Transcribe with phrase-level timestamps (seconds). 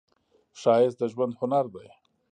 [0.59, 1.89] ښایست د ژوند هنر دی